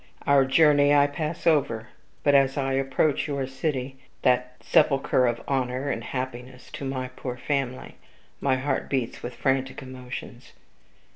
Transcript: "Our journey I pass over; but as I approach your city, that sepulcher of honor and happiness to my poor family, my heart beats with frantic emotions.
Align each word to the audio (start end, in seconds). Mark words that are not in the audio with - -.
"Our 0.25 0.45
journey 0.45 0.95
I 0.95 1.05
pass 1.05 1.45
over; 1.45 1.89
but 2.23 2.33
as 2.33 2.57
I 2.57 2.73
approach 2.73 3.27
your 3.27 3.45
city, 3.45 3.99
that 4.23 4.55
sepulcher 4.59 5.27
of 5.27 5.41
honor 5.47 5.91
and 5.91 6.03
happiness 6.03 6.71
to 6.73 6.83
my 6.85 7.09
poor 7.09 7.37
family, 7.37 7.97
my 8.39 8.55
heart 8.55 8.89
beats 8.89 9.21
with 9.21 9.35
frantic 9.35 9.83
emotions. 9.83 10.53